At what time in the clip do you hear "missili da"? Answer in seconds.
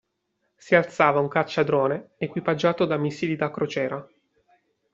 2.97-3.51